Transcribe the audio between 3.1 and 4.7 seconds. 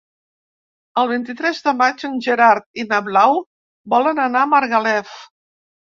Blau volen anar a